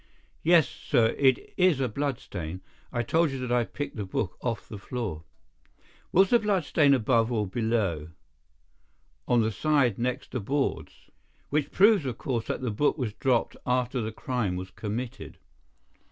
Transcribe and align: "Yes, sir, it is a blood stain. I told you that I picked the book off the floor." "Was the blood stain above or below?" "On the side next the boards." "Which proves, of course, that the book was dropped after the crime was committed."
"Yes, 0.41 0.67
sir, 0.67 1.09
it 1.15 1.53
is 1.57 1.79
a 1.79 1.87
blood 1.87 2.17
stain. 2.17 2.61
I 2.91 3.03
told 3.03 3.29
you 3.29 3.37
that 3.37 3.51
I 3.51 3.63
picked 3.65 3.97
the 3.97 4.03
book 4.03 4.35
off 4.41 4.67
the 4.67 4.79
floor." 4.79 5.25
"Was 6.11 6.31
the 6.31 6.39
blood 6.39 6.63
stain 6.65 6.95
above 6.95 7.31
or 7.31 7.45
below?" 7.45 8.09
"On 9.27 9.41
the 9.41 9.51
side 9.51 9.99
next 9.99 10.31
the 10.31 10.39
boards." 10.39 11.11
"Which 11.51 11.69
proves, 11.71 12.07
of 12.07 12.17
course, 12.17 12.47
that 12.47 12.61
the 12.61 12.71
book 12.71 12.97
was 12.97 13.13
dropped 13.13 13.55
after 13.63 14.01
the 14.01 14.11
crime 14.11 14.55
was 14.55 14.71
committed." 14.71 15.37